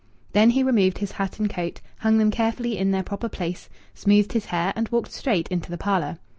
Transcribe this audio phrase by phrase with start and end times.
[0.31, 4.33] Then he removed his hat and coat, hung them carefully in their proper place, smoothed
[4.33, 6.17] his hair, and walked straight into the parlour.